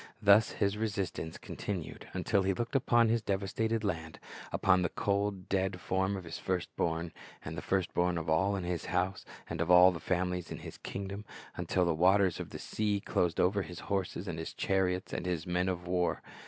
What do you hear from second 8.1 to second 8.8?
of all in